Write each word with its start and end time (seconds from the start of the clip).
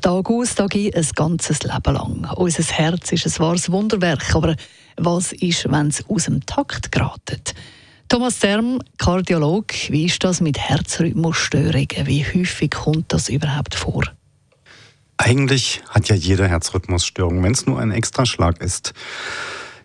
Tag 0.00 0.30
aus, 0.30 0.54
Tag 0.54 0.74
ein, 0.74 0.90
ein 0.94 1.08
ganzes 1.14 1.62
Leben 1.62 1.94
lang. 1.94 2.28
Unser 2.36 2.62
Herz 2.62 3.12
ist 3.12 3.26
ein 3.26 3.38
wahres 3.38 3.70
Wunderwerk, 3.70 4.34
aber 4.34 4.56
was 4.96 5.32
ist, 5.32 5.70
wenn 5.70 5.88
es 5.88 6.04
aus 6.08 6.24
dem 6.24 6.44
Takt 6.44 6.92
geratet? 6.92 7.54
Thomas 8.08 8.38
Zerm, 8.38 8.80
Kardiolog, 8.98 9.72
wie 9.88 10.06
ist 10.06 10.22
das 10.22 10.40
mit 10.40 10.58
Herzrhythmusstörungen? 10.58 12.06
Wie 12.06 12.24
häufig 12.24 12.70
kommt 12.70 13.12
das 13.12 13.28
überhaupt 13.28 13.74
vor? 13.74 14.04
Eigentlich 15.16 15.82
hat 15.88 16.08
ja 16.08 16.14
jeder 16.14 16.46
Herzrhythmusstörung, 16.46 17.42
wenn 17.42 17.52
es 17.52 17.66
nur 17.66 17.80
ein 17.80 17.90
Extraschlag 17.90 18.60
ist. 18.60 18.94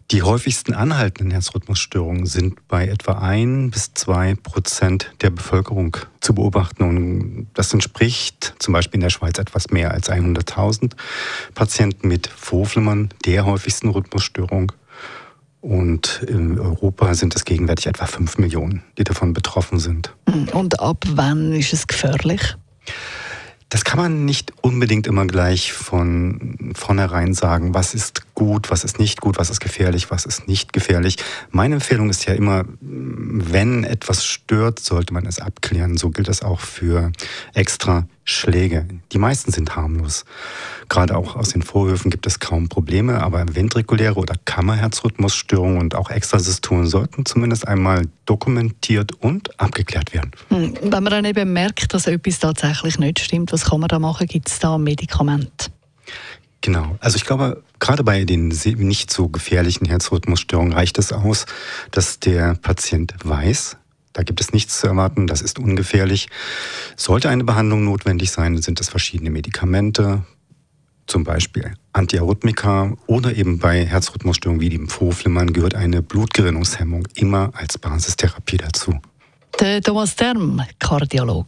Die 0.09 0.23
häufigsten 0.23 0.73
anhaltenden 0.73 1.31
Herzrhythmusstörungen 1.31 2.25
sind 2.25 2.67
bei 2.67 2.87
etwa 2.87 3.19
ein 3.19 3.71
bis 3.71 3.93
zwei 3.93 4.35
Prozent 4.35 5.13
der 5.21 5.29
Bevölkerung 5.29 5.95
zu 6.19 6.33
beobachten. 6.33 6.83
Und 6.83 7.47
das 7.53 7.73
entspricht 7.73 8.55
zum 8.59 8.73
Beispiel 8.73 8.97
in 8.97 9.01
der 9.01 9.09
Schweiz 9.09 9.37
etwas 9.37 9.69
mehr 9.69 9.91
als 9.91 10.09
100.000 10.09 10.93
Patienten 11.53 12.07
mit 12.07 12.27
Vorflimmern, 12.27 13.09
der 13.25 13.45
häufigsten 13.45 13.89
Rhythmusstörung. 13.89 14.73
Und 15.61 16.23
in 16.27 16.59
Europa 16.59 17.13
sind 17.13 17.35
es 17.35 17.45
gegenwärtig 17.45 17.85
etwa 17.85 18.07
5 18.07 18.39
Millionen, 18.39 18.83
die 18.97 19.03
davon 19.03 19.33
betroffen 19.33 19.79
sind. 19.79 20.13
Und 20.53 20.79
ab 20.79 21.05
wann 21.07 21.53
ist 21.53 21.71
es 21.71 21.87
gefährlich? 21.87 22.55
Das 23.69 23.85
kann 23.85 23.99
man 23.99 24.25
nicht 24.25 24.51
unbedingt 24.61 25.07
immer 25.07 25.25
gleich 25.25 25.71
von 25.71 26.73
vornherein 26.75 27.33
sagen, 27.33 27.73
was 27.73 27.93
ist 27.93 28.30
gut, 28.41 28.71
was 28.71 28.83
ist 28.83 28.97
nicht 28.97 29.21
gut, 29.21 29.37
was 29.37 29.51
ist 29.51 29.59
gefährlich, 29.59 30.09
was 30.09 30.25
ist 30.25 30.47
nicht 30.47 30.73
gefährlich. 30.73 31.17
Meine 31.51 31.75
Empfehlung 31.75 32.09
ist 32.09 32.25
ja 32.25 32.33
immer, 32.33 32.65
wenn 32.79 33.83
etwas 33.83 34.25
stört, 34.25 34.79
sollte 34.79 35.13
man 35.13 35.27
es 35.27 35.39
abklären. 35.39 35.95
So 35.95 36.09
gilt 36.09 36.27
das 36.27 36.41
auch 36.41 36.59
für 36.59 37.11
extra 37.53 38.07
Schläge. 38.23 38.87
Die 39.11 39.19
meisten 39.19 39.51
sind 39.51 39.75
harmlos. 39.75 40.25
Gerade 40.89 41.15
auch 41.17 41.35
aus 41.35 41.49
den 41.49 41.61
Vorhöfen 41.61 42.09
gibt 42.09 42.25
es 42.25 42.39
kaum 42.39 42.67
Probleme, 42.67 43.21
aber 43.21 43.45
ventrikuläre 43.53 44.15
oder 44.15 44.33
Kammerherzrhythmusstörungen 44.45 45.77
und 45.77 45.93
auch 45.93 46.09
Extrasystolen 46.09 46.87
sollten 46.87 47.27
zumindest 47.27 47.67
einmal 47.67 48.07
dokumentiert 48.25 49.11
und 49.19 49.59
abgeklärt 49.59 50.15
werden. 50.15 50.31
Hm, 50.49 50.73
wenn 50.81 51.03
man 51.03 51.11
dann 51.11 51.25
eben 51.25 51.53
merkt, 51.53 51.93
dass 51.93 52.07
etwas 52.07 52.39
tatsächlich 52.39 52.97
nicht 52.97 53.19
stimmt, 53.19 53.53
was 53.53 53.65
kann 53.65 53.81
man 53.81 53.89
da 53.89 53.99
machen? 53.99 54.25
Gibt 54.25 54.49
es 54.49 54.57
da 54.57 54.79
Medikamente? 54.79 55.69
Genau. 56.61 56.95
Also 56.99 57.17
ich 57.17 57.25
glaube, 57.25 57.63
gerade 57.79 58.03
bei 58.03 58.23
den 58.23 58.49
nicht 58.49 59.11
so 59.11 59.27
gefährlichen 59.29 59.85
Herzrhythmusstörungen 59.85 60.73
reicht 60.73 60.99
es 60.99 61.11
aus, 61.11 61.45
dass 61.89 62.19
der 62.19 62.55
Patient 62.55 63.13
weiß, 63.23 63.77
da 64.13 64.23
gibt 64.23 64.41
es 64.41 64.53
nichts 64.53 64.79
zu 64.79 64.87
erwarten, 64.87 65.25
das 65.25 65.41
ist 65.41 65.57
ungefährlich. 65.57 66.27
Sollte 66.97 67.29
eine 67.29 67.43
Behandlung 67.43 67.85
notwendig 67.85 68.31
sein, 68.31 68.61
sind 68.61 68.79
es 68.81 68.89
verschiedene 68.89 69.29
Medikamente, 69.29 70.23
zum 71.07 71.23
Beispiel 71.23 71.73
Antiarrhythmika 71.93 72.93
oder 73.07 73.35
eben 73.35 73.59
bei 73.59 73.85
Herzrhythmusstörungen 73.85 74.61
wie 74.61 74.69
dem 74.69 74.87
Vorflimmern 74.87 75.51
gehört 75.51 75.75
eine 75.75 76.01
Blutgerinnungshemmung 76.01 77.07
immer 77.15 77.51
als 77.53 77.77
Basistherapie 77.77 78.57
dazu. 78.57 78.99
Der 79.59 79.81
Thomas 79.81 80.15
Term, 80.15 80.61
Kardiolog. 80.79 81.47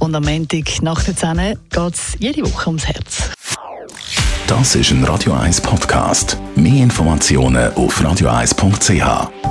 Und 0.00 0.14
am 0.14 0.24
Montag 0.24 0.82
nach 0.82 1.04
der 1.04 1.14
10 1.14 1.36
geht 1.68 1.94
es 1.94 2.16
jede 2.18 2.42
Woche 2.42 2.66
ums 2.68 2.86
Herz. 2.86 3.30
Das 4.46 4.74
ist 4.74 4.90
ein 4.90 5.04
Radio 5.04 5.34
1 5.34 5.60
Podcast. 5.60 6.36
Mehr 6.56 6.82
Informationen 6.82 7.72
auf 7.74 8.00
radio1.ch. 8.00 9.49